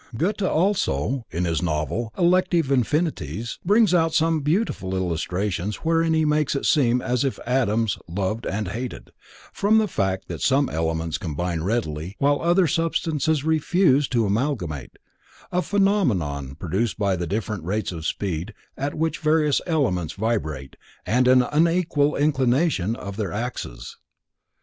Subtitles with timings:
[0.17, 6.25] Goethe also, in his novel "Elective Affinities," (Wahlverwandtschaft), brings out some beautiful illustrations wherein he
[6.25, 9.11] makes it seem as if atoms loved and hated,
[9.53, 14.97] from the fact that some elements combine readily while other substances refuse to amalgamate,
[15.51, 21.27] a phenomenon produced by the different rates of speed at which various elements vibrate and
[21.27, 23.97] an unequal inclination of their axes.